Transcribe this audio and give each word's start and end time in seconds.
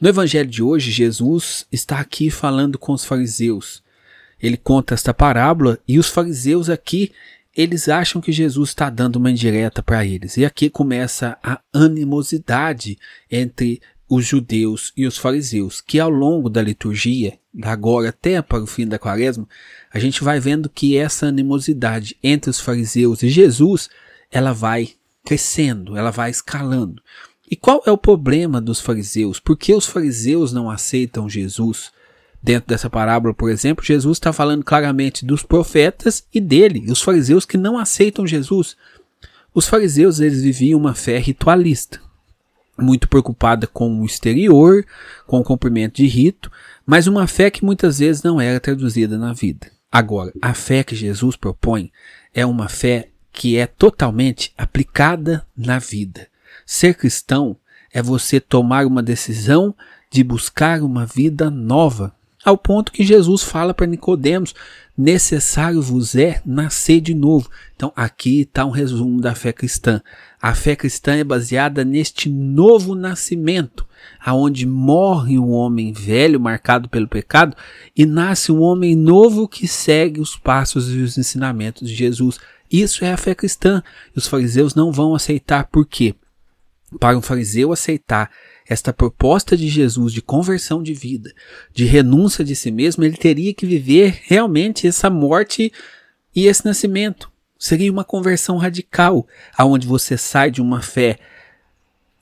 No 0.00 0.10
evangelho 0.10 0.50
de 0.50 0.62
hoje, 0.62 0.90
Jesus 0.90 1.66
está 1.72 1.98
aqui 1.98 2.30
falando 2.30 2.78
com 2.78 2.92
os 2.92 3.04
fariseus. 3.04 3.82
Ele 4.38 4.58
conta 4.58 4.92
esta 4.92 5.14
parábola 5.14 5.78
e 5.88 5.98
os 5.98 6.08
fariseus 6.08 6.68
aqui, 6.68 7.12
eles 7.56 7.88
acham 7.88 8.20
que 8.20 8.30
Jesus 8.30 8.68
está 8.68 8.90
dando 8.90 9.16
uma 9.16 9.30
indireta 9.30 9.82
para 9.82 10.04
eles. 10.04 10.36
E 10.36 10.44
aqui 10.44 10.68
começa 10.68 11.38
a 11.42 11.60
animosidade 11.72 12.98
entre 13.30 13.80
os 14.06 14.26
judeus 14.26 14.92
e 14.94 15.06
os 15.06 15.16
fariseus, 15.16 15.80
que 15.80 15.98
ao 15.98 16.10
longo 16.10 16.50
da 16.50 16.60
liturgia, 16.60 17.38
da 17.52 17.72
agora 17.72 18.10
até 18.10 18.42
para 18.42 18.62
o 18.62 18.66
fim 18.66 18.86
da 18.86 18.98
quaresma, 18.98 19.48
a 19.90 19.98
gente 19.98 20.22
vai 20.22 20.38
vendo 20.38 20.68
que 20.68 20.96
essa 20.98 21.26
animosidade 21.26 22.18
entre 22.22 22.50
os 22.50 22.60
fariseus 22.60 23.22
e 23.22 23.30
Jesus, 23.30 23.88
ela 24.30 24.52
vai 24.52 24.90
crescendo, 25.24 25.96
ela 25.96 26.10
vai 26.10 26.30
escalando. 26.30 27.02
E 27.50 27.54
qual 27.54 27.82
é 27.86 27.92
o 27.92 27.98
problema 27.98 28.60
dos 28.60 28.80
fariseus? 28.80 29.38
Por 29.38 29.56
que 29.56 29.72
os 29.72 29.86
fariseus 29.86 30.52
não 30.52 30.70
aceitam 30.70 31.28
Jesus? 31.28 31.92
Dentro 32.42 32.68
dessa 32.68 32.90
parábola, 32.90 33.34
por 33.34 33.50
exemplo, 33.50 33.84
Jesus 33.84 34.16
está 34.18 34.32
falando 34.32 34.64
claramente 34.64 35.24
dos 35.24 35.42
profetas 35.42 36.24
e 36.32 36.40
dele, 36.40 36.90
os 36.90 37.02
fariseus 37.02 37.44
que 37.44 37.56
não 37.56 37.78
aceitam 37.78 38.26
Jesus. 38.26 38.76
Os 39.54 39.66
fariseus 39.66 40.20
eles 40.20 40.42
viviam 40.42 40.78
uma 40.78 40.94
fé 40.94 41.18
ritualista 41.18 42.00
muito 42.78 43.08
preocupada 43.08 43.66
com 43.66 44.00
o 44.00 44.04
exterior, 44.04 44.84
com 45.26 45.40
o 45.40 45.44
cumprimento 45.44 45.96
de 45.96 46.06
rito, 46.06 46.50
mas 46.84 47.06
uma 47.06 47.26
fé 47.26 47.50
que 47.50 47.64
muitas 47.64 47.98
vezes 47.98 48.22
não 48.22 48.40
era 48.40 48.60
traduzida 48.60 49.16
na 49.18 49.32
vida. 49.32 49.70
Agora, 49.90 50.32
a 50.42 50.52
fé 50.52 50.84
que 50.84 50.94
Jesus 50.94 51.36
propõe 51.36 51.90
é 52.34 52.44
uma 52.44 52.68
fé 52.68 53.08
que 53.32 53.56
é 53.56 53.66
totalmente 53.66 54.52
aplicada 54.56 55.46
na 55.56 55.78
vida. 55.78 56.28
Ser 56.64 56.94
cristão 56.94 57.56
é 57.92 58.02
você 58.02 58.40
tomar 58.40 58.86
uma 58.86 59.02
decisão 59.02 59.74
de 60.10 60.22
buscar 60.22 60.82
uma 60.82 61.04
vida 61.04 61.50
nova, 61.50 62.14
ao 62.44 62.56
ponto 62.56 62.92
que 62.92 63.04
Jesus 63.04 63.42
fala 63.42 63.74
para 63.74 63.86
Nicodemos: 63.86 64.54
necessário 64.96 65.82
vos 65.82 66.14
é 66.14 66.40
nascer 66.46 67.00
de 67.00 67.12
novo. 67.12 67.50
Então, 67.74 67.92
aqui 67.96 68.42
está 68.42 68.64
um 68.64 68.70
resumo 68.70 69.20
da 69.20 69.34
fé 69.34 69.52
cristã. 69.52 70.00
A 70.40 70.54
fé 70.54 70.76
cristã 70.76 71.16
é 71.16 71.24
baseada 71.24 71.84
neste 71.84 72.30
novo 72.30 72.94
nascimento, 72.94 73.86
aonde 74.24 74.64
morre 74.64 75.38
um 75.38 75.50
homem 75.50 75.92
velho 75.92 76.38
marcado 76.38 76.88
pelo 76.88 77.08
pecado 77.08 77.56
e 77.96 78.06
nasce 78.06 78.52
um 78.52 78.60
homem 78.60 78.94
novo 78.94 79.48
que 79.48 79.66
segue 79.66 80.20
os 80.20 80.36
passos 80.36 80.88
e 80.94 80.98
os 80.98 81.18
ensinamentos 81.18 81.88
de 81.88 81.94
Jesus. 81.94 82.38
Isso 82.70 83.04
é 83.04 83.12
a 83.12 83.16
fé 83.16 83.34
cristã. 83.34 83.82
E 84.14 84.18
os 84.18 84.26
fariseus 84.26 84.74
não 84.74 84.92
vão 84.92 85.14
aceitar 85.14 85.64
por 85.64 85.84
quê? 85.84 86.14
Para 87.00 87.18
um 87.18 87.22
fariseu 87.22 87.72
aceitar 87.72 88.30
esta 88.68 88.92
proposta 88.92 89.56
de 89.56 89.68
Jesus 89.68 90.12
de 90.12 90.22
conversão 90.22 90.82
de 90.82 90.94
vida, 90.94 91.32
de 91.72 91.84
renúncia 91.84 92.44
de 92.44 92.54
si 92.54 92.70
mesmo, 92.70 93.04
ele 93.04 93.16
teria 93.16 93.52
que 93.52 93.66
viver 93.66 94.20
realmente 94.24 94.86
essa 94.86 95.10
morte 95.10 95.72
e 96.34 96.46
esse 96.46 96.64
nascimento. 96.64 97.30
Seria 97.58 97.90
uma 97.90 98.04
conversão 98.04 98.56
radical, 98.56 99.26
aonde 99.56 99.86
você 99.86 100.16
sai 100.16 100.50
de 100.50 100.60
uma 100.60 100.82
fé 100.82 101.18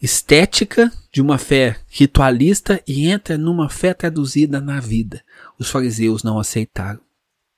estética, 0.00 0.92
de 1.10 1.22
uma 1.22 1.38
fé 1.38 1.78
ritualista 1.88 2.80
e 2.86 3.08
entra 3.08 3.38
numa 3.38 3.70
fé 3.70 3.94
traduzida 3.94 4.60
na 4.60 4.78
vida. 4.78 5.22
Os 5.58 5.70
fariseus 5.70 6.22
não 6.22 6.38
aceitaram. 6.38 7.00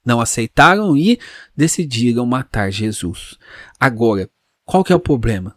Não 0.04 0.20
aceitaram 0.20 0.96
e 0.96 1.18
decidiram 1.56 2.24
matar 2.24 2.70
Jesus. 2.70 3.36
Agora, 3.80 4.30
qual 4.64 4.84
que 4.84 4.92
é 4.92 4.96
o 4.96 5.00
problema? 5.00 5.55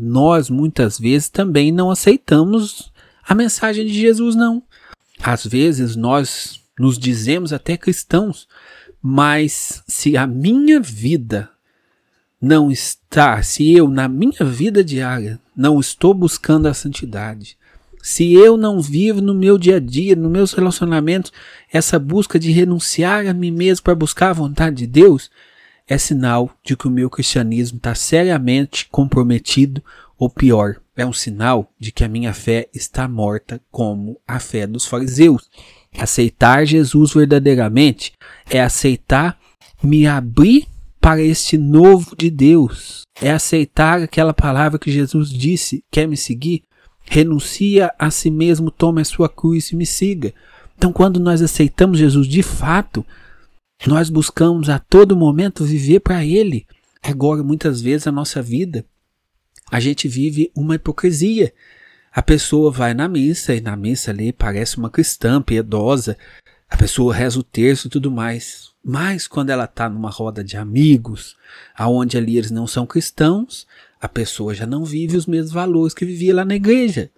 Nós 0.00 0.48
muitas 0.48 0.98
vezes 0.98 1.28
também 1.28 1.70
não 1.70 1.90
aceitamos 1.90 2.90
a 3.22 3.34
mensagem 3.34 3.86
de 3.86 3.92
Jesus, 3.92 4.34
não. 4.34 4.62
Às 5.22 5.44
vezes 5.44 5.94
nós 5.94 6.62
nos 6.78 6.98
dizemos 6.98 7.52
até 7.52 7.76
cristãos, 7.76 8.48
mas 9.02 9.82
se 9.86 10.16
a 10.16 10.26
minha 10.26 10.80
vida 10.80 11.50
não 12.40 12.70
está, 12.70 13.42
se 13.42 13.70
eu 13.72 13.88
na 13.88 14.08
minha 14.08 14.44
vida 14.44 14.82
diária 14.82 15.38
não 15.54 15.78
estou 15.78 16.14
buscando 16.14 16.66
a 16.66 16.74
santidade, 16.74 17.58
se 18.02 18.32
eu 18.32 18.56
não 18.56 18.80
vivo 18.80 19.20
no 19.20 19.34
meu 19.34 19.58
dia 19.58 19.76
a 19.76 19.80
dia, 19.80 20.16
nos 20.16 20.30
meus 20.30 20.52
relacionamentos, 20.54 21.30
essa 21.70 21.98
busca 21.98 22.38
de 22.38 22.50
renunciar 22.50 23.26
a 23.26 23.34
mim 23.34 23.50
mesmo 23.50 23.84
para 23.84 23.94
buscar 23.94 24.30
a 24.30 24.34
vontade 24.34 24.76
de 24.76 24.86
Deus, 24.86 25.30
é 25.90 25.98
sinal 25.98 26.48
de 26.64 26.76
que 26.76 26.86
o 26.86 26.90
meu 26.90 27.10
cristianismo 27.10 27.78
está 27.78 27.96
seriamente 27.96 28.86
comprometido, 28.88 29.82
ou 30.16 30.30
pior, 30.30 30.76
é 30.96 31.04
um 31.04 31.12
sinal 31.12 31.68
de 31.80 31.90
que 31.90 32.04
a 32.04 32.08
minha 32.08 32.32
fé 32.32 32.68
está 32.72 33.08
morta, 33.08 33.60
como 33.72 34.16
a 34.26 34.38
fé 34.38 34.68
dos 34.68 34.86
fariseus. 34.86 35.50
Aceitar 35.98 36.64
Jesus 36.64 37.12
verdadeiramente 37.12 38.12
é 38.48 38.60
aceitar 38.60 39.36
me 39.82 40.06
abrir 40.06 40.68
para 41.00 41.22
este 41.22 41.58
novo 41.58 42.14
de 42.16 42.30
Deus. 42.30 43.02
É 43.20 43.32
aceitar 43.32 44.00
aquela 44.00 44.32
palavra 44.32 44.78
que 44.78 44.92
Jesus 44.92 45.28
disse: 45.28 45.82
quer 45.90 46.06
me 46.06 46.16
seguir? 46.16 46.62
Renuncia 47.00 47.92
a 47.98 48.12
si 48.12 48.30
mesmo, 48.30 48.70
tome 48.70 49.00
a 49.00 49.04
sua 49.04 49.28
cruz 49.28 49.72
e 49.72 49.76
me 49.76 49.86
siga. 49.86 50.32
Então, 50.78 50.92
quando 50.92 51.18
nós 51.18 51.42
aceitamos 51.42 51.98
Jesus 51.98 52.28
de 52.28 52.44
fato, 52.44 53.04
nós 53.88 54.10
buscamos 54.10 54.68
a 54.68 54.78
todo 54.78 55.16
momento 55.16 55.64
viver 55.64 56.00
para 56.00 56.24
Ele. 56.24 56.66
Agora, 57.02 57.42
muitas 57.42 57.80
vezes, 57.80 58.06
a 58.06 58.12
nossa 58.12 58.42
vida, 58.42 58.84
a 59.70 59.80
gente 59.80 60.06
vive 60.06 60.50
uma 60.54 60.74
hipocrisia. 60.74 61.52
A 62.12 62.20
pessoa 62.20 62.70
vai 62.70 62.92
na 62.92 63.08
missa 63.08 63.54
e 63.54 63.60
na 63.60 63.76
missa 63.76 64.10
ali 64.10 64.32
parece 64.32 64.76
uma 64.76 64.90
cristã 64.90 65.40
piedosa. 65.40 66.16
A 66.68 66.76
pessoa 66.76 67.14
reza 67.14 67.38
o 67.38 67.42
terço 67.42 67.86
e 67.86 67.90
tudo 67.90 68.10
mais. 68.10 68.70
Mas 68.84 69.26
quando 69.26 69.50
ela 69.50 69.64
está 69.64 69.88
numa 69.88 70.10
roda 70.10 70.42
de 70.42 70.56
amigos, 70.56 71.36
aonde 71.74 72.16
ali 72.16 72.36
eles 72.36 72.50
não 72.50 72.66
são 72.66 72.86
cristãos, 72.86 73.66
a 74.00 74.08
pessoa 74.08 74.54
já 74.54 74.66
não 74.66 74.84
vive 74.84 75.16
os 75.16 75.26
mesmos 75.26 75.52
valores 75.52 75.94
que 75.94 76.04
vivia 76.04 76.34
lá 76.34 76.44
na 76.44 76.54
igreja. 76.54 77.10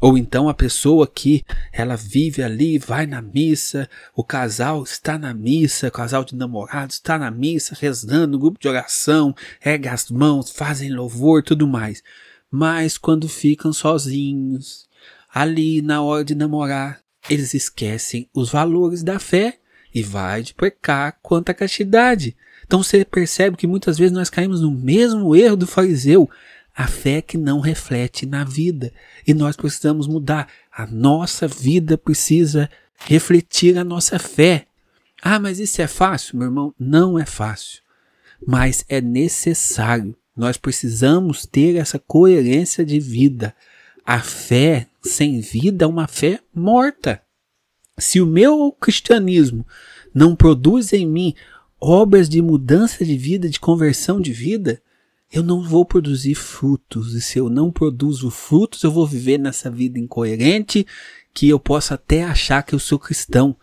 Ou 0.00 0.16
então 0.16 0.48
a 0.48 0.54
pessoa 0.54 1.06
que 1.08 1.44
ela 1.72 1.96
vive 1.96 2.42
ali, 2.42 2.78
vai 2.78 3.04
na 3.04 3.20
missa, 3.20 3.88
o 4.14 4.22
casal 4.22 4.82
está 4.82 5.18
na 5.18 5.34
missa, 5.34 5.88
o 5.88 5.92
casal 5.92 6.24
de 6.24 6.36
namorados 6.36 6.96
está 6.96 7.18
na 7.18 7.30
missa, 7.30 7.76
rezando, 7.78 8.38
grupo 8.38 8.60
de 8.60 8.68
oração, 8.68 9.34
erga 9.60 9.92
as 9.92 10.08
mãos, 10.08 10.50
fazem 10.52 10.92
louvor, 10.92 11.42
tudo 11.42 11.66
mais. 11.66 12.02
Mas 12.50 12.96
quando 12.96 13.28
ficam 13.28 13.72
sozinhos, 13.72 14.88
ali 15.34 15.82
na 15.82 16.00
hora 16.00 16.24
de 16.24 16.34
namorar, 16.34 17.00
eles 17.28 17.52
esquecem 17.52 18.28
os 18.32 18.50
valores 18.50 19.02
da 19.02 19.18
fé 19.18 19.58
e 19.92 20.02
vai 20.02 20.42
de 20.42 20.54
pecar 20.54 21.18
quanto 21.20 21.50
à 21.50 21.54
castidade. 21.54 22.36
Então 22.64 22.82
você 22.82 23.04
percebe 23.04 23.56
que 23.56 23.66
muitas 23.66 23.98
vezes 23.98 24.12
nós 24.12 24.30
caímos 24.30 24.60
no 24.60 24.70
mesmo 24.70 25.34
erro 25.34 25.56
do 25.56 25.66
fariseu 25.66 26.30
a 26.78 26.86
fé 26.86 27.20
que 27.20 27.36
não 27.36 27.58
reflete 27.58 28.24
na 28.24 28.44
vida. 28.44 28.92
E 29.26 29.34
nós 29.34 29.56
precisamos 29.56 30.06
mudar. 30.06 30.46
A 30.70 30.86
nossa 30.86 31.48
vida 31.48 31.98
precisa 31.98 32.70
refletir 32.96 33.76
a 33.76 33.82
nossa 33.82 34.16
fé. 34.16 34.68
Ah, 35.20 35.40
mas 35.40 35.58
isso 35.58 35.82
é 35.82 35.88
fácil, 35.88 36.38
meu 36.38 36.46
irmão? 36.46 36.72
Não 36.78 37.18
é 37.18 37.26
fácil. 37.26 37.82
Mas 38.46 38.84
é 38.88 39.00
necessário. 39.00 40.16
Nós 40.36 40.56
precisamos 40.56 41.44
ter 41.44 41.74
essa 41.74 41.98
coerência 41.98 42.84
de 42.84 43.00
vida. 43.00 43.56
A 44.06 44.20
fé 44.20 44.86
sem 45.02 45.40
vida 45.40 45.84
é 45.84 45.88
uma 45.88 46.06
fé 46.06 46.38
morta. 46.54 47.20
Se 47.98 48.20
o 48.20 48.26
meu 48.26 48.70
cristianismo 48.70 49.66
não 50.14 50.36
produz 50.36 50.92
em 50.92 51.04
mim 51.04 51.34
obras 51.80 52.28
de 52.28 52.40
mudança 52.40 53.04
de 53.04 53.16
vida, 53.16 53.48
de 53.48 53.58
conversão 53.58 54.20
de 54.20 54.32
vida, 54.32 54.80
eu 55.32 55.42
não 55.42 55.62
vou 55.62 55.84
produzir 55.84 56.34
frutos. 56.34 57.14
E 57.14 57.20
se 57.20 57.38
eu 57.38 57.48
não 57.48 57.70
produzo 57.70 58.30
frutos, 58.30 58.82
eu 58.82 58.90
vou 58.90 59.06
viver 59.06 59.38
nessa 59.38 59.70
vida 59.70 59.98
incoerente 59.98 60.86
que 61.34 61.48
eu 61.48 61.60
posso 61.60 61.94
até 61.94 62.24
achar 62.24 62.62
que 62.62 62.74
eu 62.74 62.78
sou 62.78 62.98
cristão. 62.98 63.54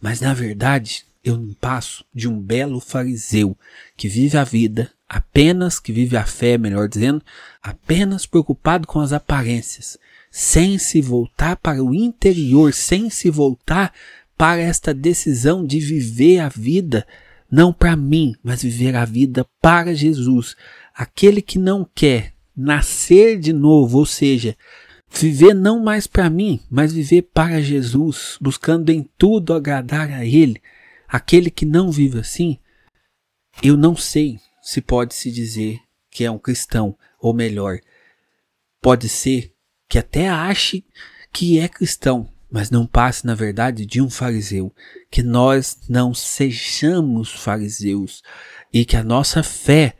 Mas 0.00 0.20
na 0.20 0.34
verdade, 0.34 1.04
eu 1.24 1.36
não 1.36 1.54
passo 1.54 2.04
de 2.14 2.28
um 2.28 2.38
belo 2.38 2.78
fariseu 2.78 3.56
que 3.96 4.08
vive 4.08 4.36
a 4.36 4.44
vida 4.44 4.90
apenas, 5.08 5.80
que 5.80 5.92
vive 5.92 6.16
a 6.16 6.26
fé, 6.26 6.58
melhor 6.58 6.88
dizendo, 6.88 7.22
apenas 7.62 8.26
preocupado 8.26 8.86
com 8.86 9.00
as 9.00 9.12
aparências, 9.12 9.96
sem 10.30 10.78
se 10.78 11.00
voltar 11.00 11.56
para 11.56 11.82
o 11.82 11.94
interior, 11.94 12.74
sem 12.74 13.08
se 13.08 13.30
voltar 13.30 13.92
para 14.36 14.60
esta 14.60 14.92
decisão 14.92 15.64
de 15.64 15.78
viver 15.78 16.40
a 16.40 16.48
vida 16.48 17.06
não 17.50 17.72
para 17.72 17.94
mim, 17.94 18.34
mas 18.42 18.62
viver 18.62 18.96
a 18.96 19.04
vida 19.04 19.46
para 19.62 19.94
Jesus, 19.94 20.56
Aquele 20.94 21.42
que 21.42 21.58
não 21.58 21.88
quer 21.94 22.34
nascer 22.56 23.38
de 23.38 23.52
novo, 23.52 23.98
ou 23.98 24.06
seja, 24.06 24.56
viver 25.10 25.54
não 25.54 25.82
mais 25.82 26.06
para 26.06 26.30
mim, 26.30 26.60
mas 26.70 26.92
viver 26.92 27.22
para 27.22 27.60
Jesus, 27.60 28.38
buscando 28.40 28.90
em 28.90 29.02
tudo 29.18 29.52
agradar 29.52 30.10
a 30.10 30.24
Ele, 30.24 30.62
aquele 31.08 31.50
que 31.50 31.66
não 31.66 31.90
vive 31.90 32.20
assim, 32.20 32.58
eu 33.62 33.76
não 33.76 33.96
sei 33.96 34.38
se 34.62 34.80
pode 34.80 35.14
se 35.14 35.30
dizer 35.30 35.80
que 36.10 36.24
é 36.24 36.30
um 36.30 36.38
cristão, 36.38 36.96
ou 37.20 37.34
melhor, 37.34 37.78
pode 38.80 39.08
ser 39.08 39.52
que 39.88 39.98
até 39.98 40.28
ache 40.28 40.84
que 41.32 41.58
é 41.58 41.68
cristão, 41.68 42.28
mas 42.50 42.70
não 42.70 42.86
passe, 42.86 43.26
na 43.26 43.34
verdade, 43.34 43.84
de 43.84 44.00
um 44.00 44.08
fariseu. 44.08 44.72
Que 45.10 45.22
nós 45.22 45.78
não 45.88 46.14
sejamos 46.14 47.32
fariseus 47.32 48.22
e 48.72 48.84
que 48.84 48.96
a 48.96 49.02
nossa 49.02 49.42
fé 49.42 49.96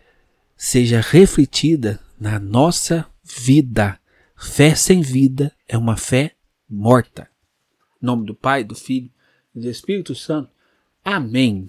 seja 0.57 1.01
refletida 1.01 2.01
na 2.19 2.39
nossa 2.39 3.07
vida. 3.23 3.99
Fé 4.37 4.75
sem 4.75 5.01
vida 5.01 5.53
é 5.69 5.77
uma 5.77 5.97
fé 5.97 6.35
morta. 6.69 7.29
Em 8.03 8.07
nome 8.07 8.27
do 8.27 8.35
Pai, 8.35 8.65
do 8.65 8.75
Filho 8.75 9.11
e 9.55 9.61
do 9.61 9.69
Espírito 9.69 10.15
Santo. 10.15 10.51
Amém. 11.05 11.69